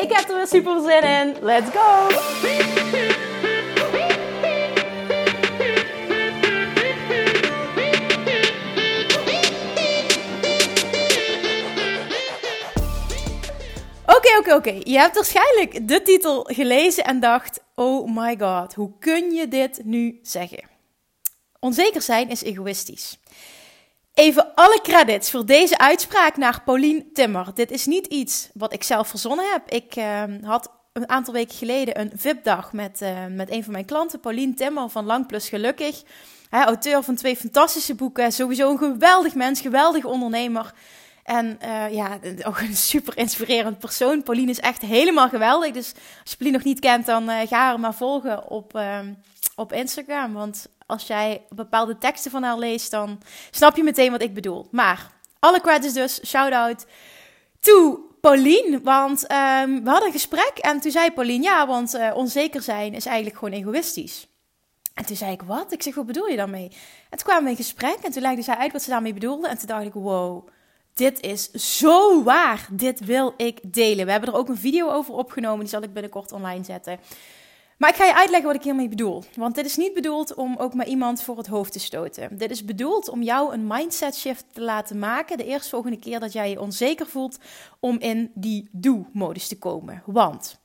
[0.00, 1.36] Ik heb er weer super zin in.
[1.40, 2.06] Let's go!
[14.06, 14.80] Oké, oké, oké.
[14.90, 19.80] Je hebt waarschijnlijk de titel gelezen en dacht: Oh my god, hoe kun je dit
[19.84, 20.68] nu zeggen?
[21.58, 23.18] Onzeker zijn is egoïstisch.
[24.20, 27.54] Even alle credits voor deze uitspraak naar Paulien Timmer.
[27.54, 29.70] Dit is niet iets wat ik zelf verzonnen heb.
[29.70, 33.84] Ik uh, had een aantal weken geleden een VIP-dag met, uh, met een van mijn
[33.84, 36.02] klanten, Paulien Timmer van Lang Plus Gelukkig.
[36.48, 40.72] Hij, auteur van twee fantastische boeken, sowieso een geweldig mens, geweldig ondernemer.
[41.24, 44.22] En uh, ja, ook een super inspirerend persoon.
[44.22, 45.72] Pauline is echt helemaal geweldig.
[45.72, 48.98] Dus als je Pauline nog niet kent, dan uh, ga haar maar volgen op, uh,
[49.56, 50.32] op Instagram.
[50.32, 54.68] Want als jij bepaalde teksten van haar leest, dan snap je meteen wat ik bedoel.
[54.70, 56.86] Maar alle credits dus, shout-out
[57.60, 58.80] to Pauline.
[58.82, 63.06] Want um, we hadden een gesprek en toen zei Pauline, ja, want onzeker zijn is
[63.06, 64.28] eigenlijk gewoon egoïstisch.
[64.94, 65.72] En toen zei ik, wat?
[65.72, 66.68] Ik zeg, wat bedoel je daarmee?
[67.10, 69.48] En toen kwamen we in gesprek en toen legde zij uit wat ze daarmee bedoelde.
[69.48, 70.48] En toen dacht ik, wow
[71.00, 72.68] dit is zo waar.
[72.70, 74.04] Dit wil ik delen.
[74.04, 75.60] We hebben er ook een video over opgenomen.
[75.60, 76.98] Die zal ik binnenkort online zetten.
[77.80, 79.22] Maar ik ga je uitleggen wat ik hiermee bedoel.
[79.34, 82.38] Want dit is niet bedoeld om ook maar iemand voor het hoofd te stoten.
[82.38, 85.38] Dit is bedoeld om jou een mindset shift te laten maken.
[85.38, 87.38] De eerstvolgende keer dat jij je onzeker voelt
[87.78, 90.02] om in die do-modus te komen.
[90.06, 90.60] Want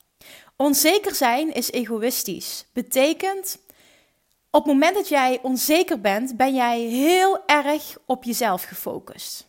[0.56, 2.66] onzeker zijn is egoïstisch.
[2.72, 3.58] Betekent
[4.50, 9.46] op het moment dat jij onzeker bent, ben jij heel erg op jezelf gefocust.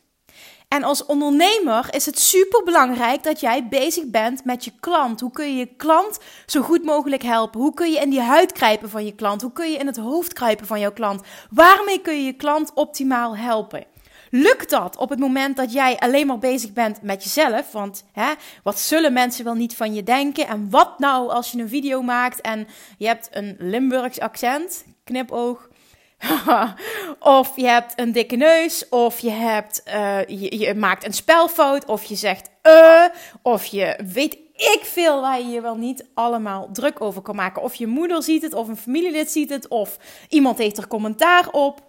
[0.68, 5.20] En als ondernemer is het super belangrijk dat jij bezig bent met je klant.
[5.20, 7.60] Hoe kun je je klant zo goed mogelijk helpen?
[7.60, 9.42] Hoe kun je in die huid kruipen van je klant?
[9.42, 11.22] Hoe kun je in het hoofd kruipen van jouw klant?
[11.50, 13.86] Waarmee kun je je klant optimaal helpen?
[14.30, 17.72] Lukt dat op het moment dat jij alleen maar bezig bent met jezelf?
[17.72, 20.48] Want hè, wat zullen mensen wel niet van je denken?
[20.48, 22.68] En wat nou als je een video maakt en
[22.98, 25.70] je hebt een Limburgs accent, knipoog,
[27.20, 32.04] of je hebt een dikke neus, of je, hebt, uh, je, maakt een spelfout, of
[32.04, 33.06] je zegt uh,
[33.42, 37.62] of je weet ik veel waar je je wel niet allemaal druk over kan maken.
[37.62, 39.98] Of je moeder ziet het, of een familielid ziet het, of
[40.30, 41.82] iemand heeft er commentaar op.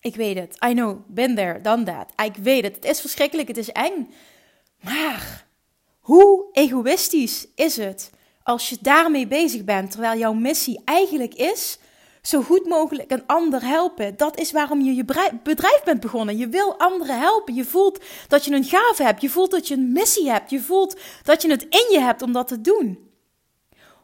[0.00, 0.56] Ik weet het.
[0.66, 0.98] I know.
[1.06, 2.26] Been there, done that.
[2.26, 2.74] Ik weet het.
[2.74, 3.48] Het is verschrikkelijk.
[3.48, 4.14] Het is eng.
[4.80, 5.46] Maar
[6.00, 8.10] hoe egoïstisch is het
[8.42, 11.78] als je daarmee bezig bent, terwijl jouw missie eigenlijk is
[12.26, 14.16] zo goed mogelijk een ander helpen.
[14.16, 15.04] Dat is waarom je je
[15.42, 16.36] bedrijf bent begonnen.
[16.36, 17.54] Je wil anderen helpen.
[17.54, 19.20] Je voelt dat je een gave hebt.
[19.20, 20.50] Je voelt dat je een missie hebt.
[20.50, 23.10] Je voelt dat je het in je hebt om dat te doen.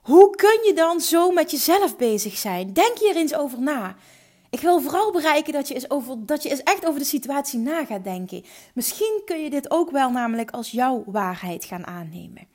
[0.03, 2.73] Hoe kun je dan zo met jezelf bezig zijn?
[2.73, 3.97] Denk hier eens over na.
[4.51, 7.59] Ik wil vooral bereiken dat je, eens over, dat je eens echt over de situatie
[7.59, 8.45] na gaat denken.
[8.75, 12.49] Misschien kun je dit ook wel namelijk als jouw waarheid gaan aannemen.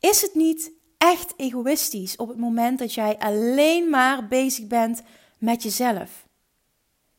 [0.00, 0.72] Is het niet
[1.10, 5.02] echt egoïstisch op het moment dat jij alleen maar bezig bent
[5.38, 6.26] met jezelf.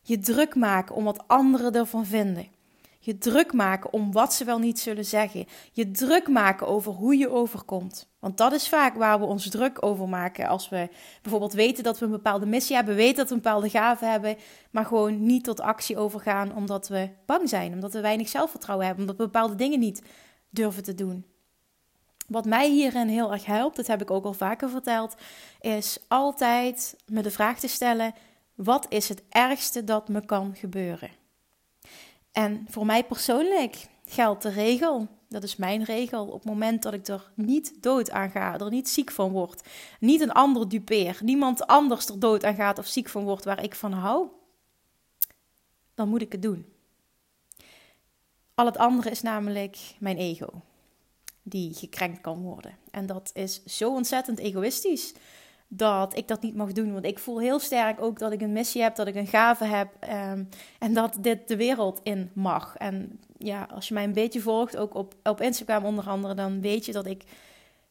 [0.01, 2.47] Je druk maken om wat anderen ervan vinden.
[2.99, 5.45] Je druk maken om wat ze wel niet zullen zeggen.
[5.71, 8.09] Je druk maken over hoe je overkomt.
[8.19, 10.47] Want dat is vaak waar we ons druk over maken.
[10.47, 10.89] Als we
[11.21, 14.37] bijvoorbeeld weten dat we een bepaalde missie hebben, weten dat we een bepaalde gave hebben,
[14.71, 19.03] maar gewoon niet tot actie overgaan omdat we bang zijn, omdat we weinig zelfvertrouwen hebben,
[19.05, 20.01] omdat we bepaalde dingen niet
[20.49, 21.25] durven te doen.
[22.27, 25.15] Wat mij hierin heel erg helpt, dat heb ik ook al vaker verteld,
[25.61, 28.13] is altijd me de vraag te stellen:
[28.55, 31.09] wat is het ergste dat me kan gebeuren?
[32.31, 36.93] En voor mij persoonlijk geldt de regel, dat is mijn regel, op het moment dat
[36.93, 39.67] ik er niet dood aan ga, er niet ziek van word,
[39.99, 43.63] niet een ander dupeer, niemand anders er dood aan gaat of ziek van wordt waar
[43.63, 44.27] ik van hou,
[45.93, 46.73] dan moet ik het doen.
[48.53, 50.61] Al het andere is namelijk mijn ego
[51.49, 52.71] die gekrenkt kan worden.
[52.91, 55.13] En dat is zo ontzettend egoïstisch
[55.67, 56.93] dat ik dat niet mag doen.
[56.93, 59.65] Want ik voel heel sterk ook dat ik een missie heb, dat ik een gave
[59.65, 59.87] heb
[60.31, 60.49] um,
[60.79, 62.75] en dat dit de wereld in mag.
[62.77, 66.61] En ja, als je mij een beetje volgt, ook op, op Instagram onder andere, dan
[66.61, 67.23] weet je dat ik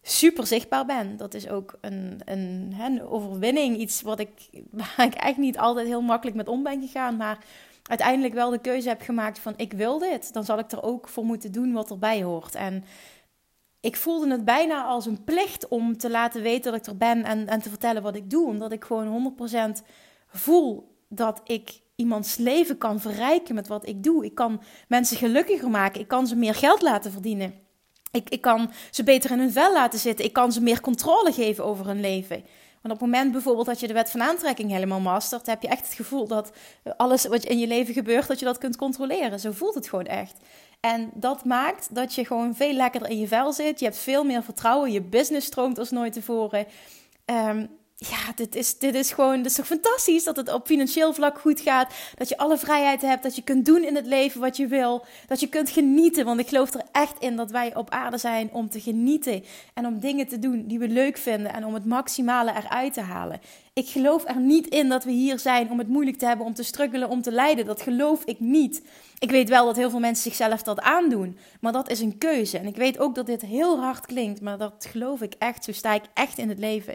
[0.03, 1.17] super zichtbaar ben.
[1.17, 4.31] Dat is ook een, een, overwinning, iets wat ik,
[4.97, 7.39] waar ik echt niet altijd heel makkelijk met om ben gegaan, maar
[7.83, 10.33] uiteindelijk wel de keuze heb gemaakt van ik wil dit.
[10.33, 12.55] Dan zal ik er ook voor moeten doen wat erbij hoort.
[12.55, 12.85] En
[13.87, 17.25] ik voelde het bijna als een plicht om te laten weten dat ik er ben
[17.25, 18.47] en, en te vertellen wat ik doe.
[18.47, 19.35] Omdat ik gewoon
[19.79, 19.83] 100%
[20.29, 24.25] voel dat ik iemands leven kan verrijken met wat ik doe.
[24.25, 26.01] Ik kan mensen gelukkiger maken.
[26.01, 27.55] Ik kan ze meer geld laten verdienen.
[28.11, 30.25] Ik, ik kan ze beter in hun vel laten zitten.
[30.25, 32.45] Ik kan ze meer controle geven over hun leven.
[32.83, 35.69] Want op het moment bijvoorbeeld dat je de wet van aantrekking helemaal mastert, heb je
[35.69, 36.53] echt het gevoel dat
[36.97, 39.41] alles wat in je leven gebeurt, dat je dat kunt controleren.
[39.41, 40.39] Zo voelt het gewoon echt.
[40.81, 43.79] En dat maakt dat je gewoon veel lekkerder in je vel zit.
[43.79, 44.93] Je hebt veel meer vertrouwen.
[44.93, 46.67] Je business stroomt als nooit tevoren.
[47.25, 51.39] Um, ja, dit is, dit is gewoon, dit is fantastisch dat het op financieel vlak
[51.39, 51.95] goed gaat.
[52.15, 55.05] Dat je alle vrijheid hebt, dat je kunt doen in het leven wat je wil.
[55.27, 58.51] Dat je kunt genieten, want ik geloof er echt in dat wij op aarde zijn
[58.53, 59.45] om te genieten.
[59.75, 63.01] En om dingen te doen die we leuk vinden en om het maximale eruit te
[63.01, 63.41] halen.
[63.73, 66.55] Ik geloof er niet in dat we hier zijn om het moeilijk te hebben, om
[66.55, 67.67] te struggelen, om te lijden.
[67.67, 68.83] Dat geloof ik niet.
[69.19, 72.59] Ik weet wel dat heel veel mensen zichzelf dat aandoen, maar dat is een keuze.
[72.59, 75.65] En ik weet ook dat dit heel hard klinkt, maar dat geloof ik echt.
[75.65, 76.95] Zo sta ik echt in het leven.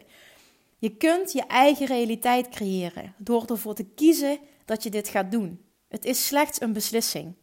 [0.82, 5.66] Je kunt je eigen realiteit creëren door ervoor te kiezen dat je dit gaat doen.
[5.88, 7.34] Het is slechts een beslissing.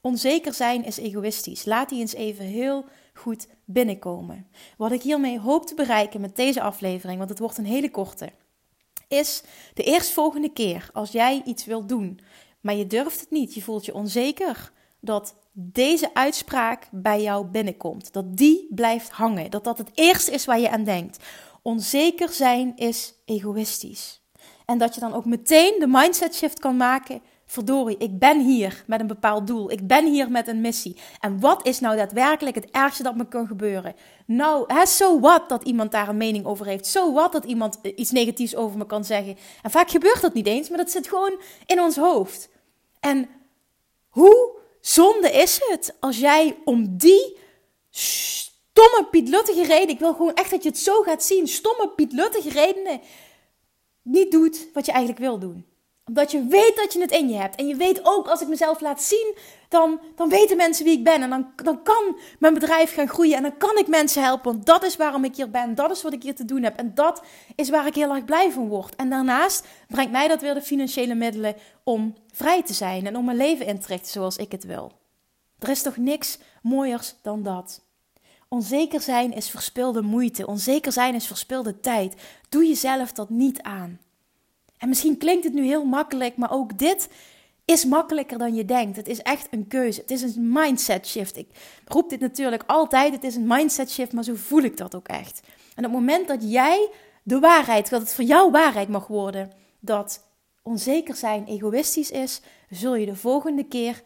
[0.00, 1.64] Onzeker zijn is egoïstisch.
[1.64, 2.84] Laat die eens even heel
[3.14, 4.46] goed binnenkomen.
[4.76, 8.32] Wat ik hiermee hoop te bereiken met deze aflevering, want het wordt een hele korte,
[9.08, 9.42] is
[9.74, 12.20] de eerstvolgende keer als jij iets wilt doen,
[12.60, 18.12] maar je durft het niet, je voelt je onzeker, dat deze uitspraak bij jou binnenkomt.
[18.12, 19.50] Dat die blijft hangen.
[19.50, 21.24] Dat dat het eerste is waar je aan denkt.
[21.62, 24.22] Onzeker zijn is egoïstisch.
[24.64, 27.22] En dat je dan ook meteen de mindset shift kan maken.
[27.46, 29.70] Verdorie, ik ben hier met een bepaald doel.
[29.70, 30.96] Ik ben hier met een missie.
[31.20, 33.94] En wat is nou daadwerkelijk het ergste dat me kan gebeuren?
[34.26, 36.86] Nou, hè, so what dat iemand daar een mening over heeft.
[36.86, 39.36] So what dat iemand iets negatiefs over me kan zeggen.
[39.62, 42.48] En vaak gebeurt dat niet eens, maar dat zit gewoon in ons hoofd.
[43.00, 43.28] En
[44.08, 47.36] hoe Zonde is het als jij om die
[47.90, 52.50] stomme pietluttige reden, ik wil gewoon echt dat je het zo gaat zien, stomme pietluttige
[52.50, 53.00] redenen,
[54.02, 55.66] niet doet wat je eigenlijk wil doen
[56.08, 57.56] omdat je weet dat je het in je hebt.
[57.56, 59.34] En je weet ook, als ik mezelf laat zien,
[59.68, 61.22] dan, dan weten mensen wie ik ben.
[61.22, 63.36] En dan, dan kan mijn bedrijf gaan groeien.
[63.36, 64.52] En dan kan ik mensen helpen.
[64.52, 65.74] Want dat is waarom ik hier ben.
[65.74, 66.76] Dat is wat ik hier te doen heb.
[66.76, 67.22] En dat
[67.54, 68.96] is waar ik heel erg blij van word.
[68.96, 73.06] En daarnaast brengt mij dat weer de financiële middelen om vrij te zijn.
[73.06, 74.92] En om mijn leven in te richten zoals ik het wil.
[75.58, 77.86] Er is toch niks mooiers dan dat.
[78.48, 80.46] Onzeker zijn is verspilde moeite.
[80.46, 82.14] Onzeker zijn is verspilde tijd.
[82.48, 83.98] Doe jezelf dat niet aan.
[84.78, 87.08] En misschien klinkt het nu heel makkelijk, maar ook dit
[87.64, 88.96] is makkelijker dan je denkt.
[88.96, 90.00] Het is echt een keuze.
[90.00, 91.36] Het is een mindset shift.
[91.36, 91.48] Ik
[91.84, 93.12] roep dit natuurlijk altijd.
[93.12, 95.40] Het is een mindset shift, maar zo voel ik dat ook echt.
[95.74, 96.90] En op het moment dat jij
[97.22, 100.24] de waarheid, dat het voor jou waarheid mag worden, dat
[100.62, 102.40] onzeker zijn egoïstisch is,
[102.70, 104.02] zul je de volgende keer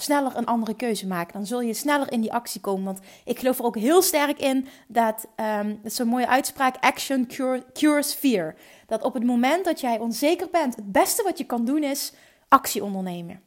[0.00, 1.32] sneller een andere keuze maken.
[1.32, 2.84] Dan zul je sneller in die actie komen.
[2.84, 5.26] Want ik geloof er ook heel sterk in dat,
[5.60, 7.28] um, dat is zo'n mooie uitspraak, action
[7.72, 8.54] cures fear.
[8.86, 12.12] Dat op het moment dat jij onzeker bent, het beste wat je kan doen is
[12.48, 13.40] actie ondernemen.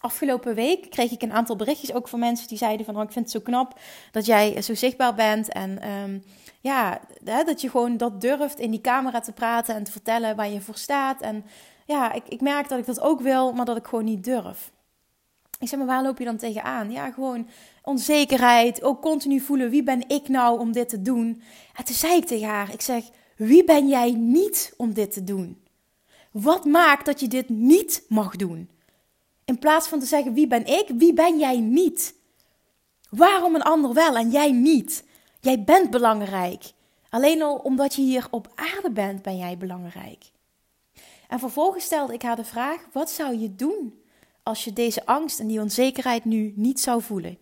[0.00, 2.96] Afgelopen week kreeg ik een aantal berichtjes ook van mensen die zeiden van...
[2.96, 3.78] Oh, ik vind het zo knap
[4.10, 6.18] dat jij zo zichtbaar bent en ehm,
[6.60, 10.48] ja, dat je gewoon dat durft in die camera te praten en te vertellen waar
[10.48, 11.20] je voor staat.
[11.20, 11.44] En
[11.84, 14.72] ja, ik, ik merk dat ik dat ook wil, maar dat ik gewoon niet durf.
[15.60, 16.90] Ik zeg maar, waar loop je dan tegenaan?
[16.90, 17.48] Ja, gewoon
[17.82, 18.82] onzekerheid.
[18.82, 21.42] Ook continu voelen, wie ben ik nou om dit te doen?
[21.76, 23.04] En toen zei ik tegen haar, ik zeg,
[23.36, 25.62] wie ben jij niet om dit te doen?
[26.30, 28.70] Wat maakt dat je dit niet mag doen?
[29.44, 30.88] In plaats van te zeggen, wie ben ik?
[30.94, 32.14] Wie ben jij niet?
[33.10, 35.04] Waarom een ander wel en jij niet?
[35.40, 36.72] Jij bent belangrijk.
[37.08, 40.24] Alleen al omdat je hier op aarde bent, ben jij belangrijk.
[41.28, 43.99] En vervolgens stelde ik haar de vraag: wat zou je doen
[44.50, 47.38] als je deze angst en die onzekerheid nu niet zou voelen?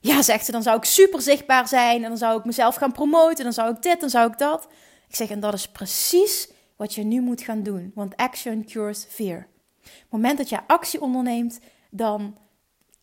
[0.00, 2.92] Ja, zegt ze, dan zou ik super zichtbaar zijn en dan zou ik mezelf gaan
[2.92, 4.68] promoten, dan zou ik dit, dan zou ik dat.
[5.08, 9.06] Ik zeg, en dat is precies wat je nu moet gaan doen, want action cures
[9.08, 9.38] fear.
[9.38, 11.60] Op het moment dat je actie onderneemt,
[11.90, 12.38] dan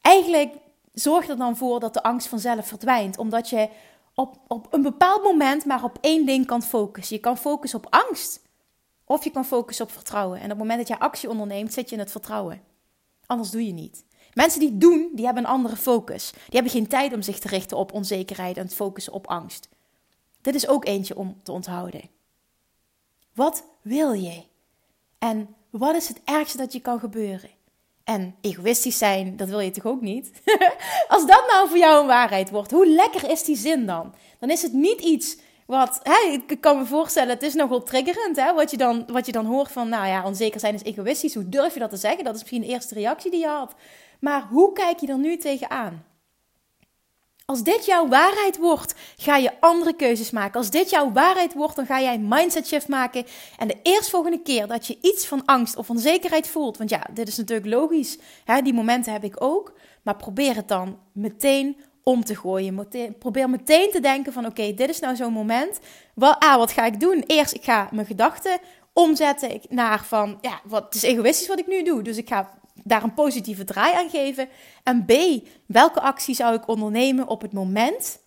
[0.02, 0.54] eigenlijk
[0.94, 3.70] zorg er dan voor dat de angst vanzelf verdwijnt, omdat je
[4.16, 7.16] op, op een bepaald moment maar op één ding kan focussen.
[7.16, 8.42] Je kan focussen op angst
[9.06, 10.38] of je kan focussen op vertrouwen.
[10.38, 12.62] En op het moment dat je actie onderneemt, zit je in het vertrouwen.
[13.26, 14.04] Anders doe je niet.
[14.34, 16.32] Mensen die doen, die hebben een andere focus.
[16.32, 19.70] Die hebben geen tijd om zich te richten op onzekerheid en te focussen op angst.
[20.42, 22.10] Dit is ook eentje om te onthouden.
[23.34, 24.44] Wat wil je?
[25.18, 27.50] En wat is het ergste dat je kan gebeuren?
[28.04, 30.32] En egoïstisch zijn, dat wil je toch ook niet?
[31.08, 34.14] Als dat nou voor jou een waarheid wordt, hoe lekker is die zin dan?
[34.40, 38.36] Dan is het niet iets wat, hè, ik kan me voorstellen, het is nogal triggerend,
[38.36, 41.34] hè, wat, je dan, wat je dan hoort van, nou ja, onzeker zijn is egoïstisch.
[41.34, 42.24] Hoe durf je dat te zeggen?
[42.24, 43.74] Dat is misschien de eerste reactie die je had.
[44.20, 46.06] Maar hoe kijk je er nu tegenaan?
[47.46, 50.60] Als dit jouw waarheid wordt, ga je andere keuzes maken.
[50.60, 53.26] Als dit jouw waarheid wordt, dan ga jij een mindset shift maken.
[53.58, 57.28] En de eerstvolgende keer dat je iets van angst of onzekerheid voelt, want ja, dit
[57.28, 59.74] is natuurlijk logisch, hè, die momenten heb ik ook.
[60.04, 62.88] Maar probeer het dan meteen om te gooien.
[63.20, 65.80] Probeer meteen te denken van oké, dit is nou zo'n moment.
[66.14, 67.24] Wat, ah, wat ga ik doen?
[67.28, 68.60] Eerst, ik ga mijn gedachten
[68.94, 72.02] omzetten naar van, ja, wat het is egoïstisch wat ik nu doe.
[72.02, 74.50] Dus ik ga daar een positieve draai aan geven.
[74.84, 75.12] En B,
[75.66, 78.20] welke actie zou ik ondernemen op het moment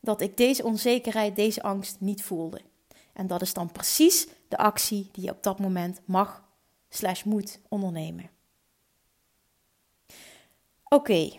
[0.00, 2.60] dat ik deze onzekerheid, deze angst niet voelde?
[3.12, 6.42] En dat is dan precies de actie die je op dat moment mag
[6.88, 8.30] slash moet ondernemen.
[10.88, 11.30] Oké,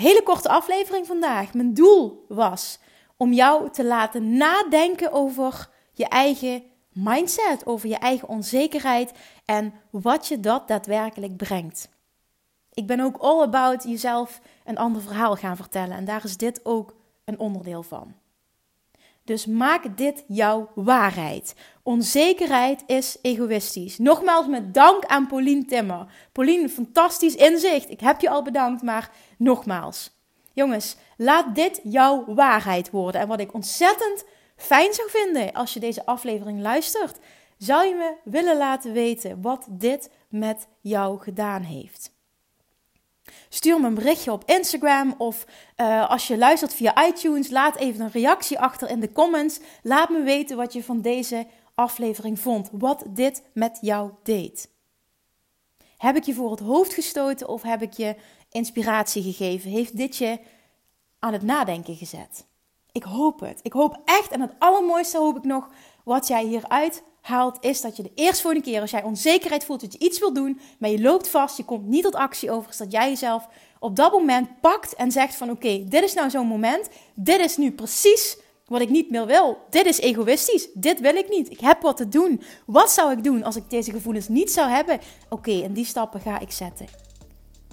[0.00, 1.54] hele korte aflevering vandaag.
[1.54, 2.78] Mijn doel was
[3.16, 9.12] om jou te laten nadenken over je eigen mindset, over je eigen onzekerheid
[9.44, 11.88] en wat je dat daadwerkelijk brengt.
[12.72, 16.60] Ik ben ook all about jezelf een ander verhaal gaan vertellen en daar is dit
[16.62, 18.14] ook een onderdeel van.
[19.24, 21.54] Dus maak dit jouw waarheid.
[21.90, 23.98] Onzekerheid is egoïstisch.
[23.98, 26.06] Nogmaals met dank aan Pauline Timmer.
[26.32, 27.90] Pauline, fantastisch inzicht.
[27.90, 30.10] Ik heb je al bedankt, maar nogmaals.
[30.52, 33.20] Jongens, laat dit jouw waarheid worden.
[33.20, 34.24] En wat ik ontzettend
[34.56, 37.18] fijn zou vinden als je deze aflevering luistert,
[37.58, 42.12] zou je me willen laten weten wat dit met jou gedaan heeft.
[43.48, 45.44] Stuur me een berichtje op Instagram of
[45.76, 49.60] uh, als je luistert via iTunes, laat even een reactie achter in de comments.
[49.82, 51.46] Laat me weten wat je van deze
[51.80, 54.70] aflevering vond, wat dit met jou deed.
[55.96, 58.16] Heb ik je voor het hoofd gestoten of heb ik je
[58.50, 59.70] inspiratie gegeven?
[59.70, 60.38] Heeft dit je
[61.18, 62.46] aan het nadenken gezet?
[62.92, 63.60] Ik hoop het.
[63.62, 65.68] Ik hoop echt, en het allermooiste hoop ik nog,
[66.04, 69.80] wat jij hieruit haalt, is dat je de eerste volgende keer, als jij onzekerheid voelt
[69.80, 72.70] dat je iets wil doen, maar je loopt vast, je komt niet tot actie over,
[72.70, 76.30] is dat jij jezelf op dat moment pakt en zegt van oké, dit is nou
[76.30, 78.38] zo'n moment, dit is nu precies
[78.70, 79.58] wat ik niet meer wil.
[79.70, 81.50] Dit is egoïstisch, dit wil ik niet.
[81.50, 82.42] Ik heb wat te doen.
[82.66, 84.98] Wat zou ik doen als ik deze gevoelens niet zou hebben?
[85.28, 86.86] Oké, en die stappen ga ik zetten.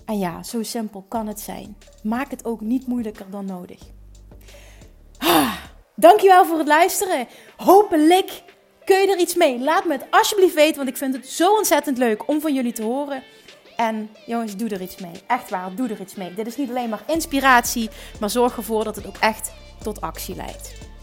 [0.05, 1.77] En ja, zo simpel kan het zijn.
[2.03, 3.79] Maak het ook niet moeilijker dan nodig.
[5.17, 5.55] Ah,
[5.95, 7.27] dankjewel voor het luisteren.
[7.57, 8.43] Hopelijk
[8.85, 9.59] kun je er iets mee.
[9.59, 12.73] Laat me het alsjeblieft weten, want ik vind het zo ontzettend leuk om van jullie
[12.73, 13.23] te horen.
[13.75, 15.21] En jongens, doe er iets mee.
[15.27, 16.33] Echt waar, doe er iets mee.
[16.33, 17.89] Dit is niet alleen maar inspiratie,
[18.19, 19.51] maar zorg ervoor dat het ook echt
[19.83, 20.86] tot actie leidt.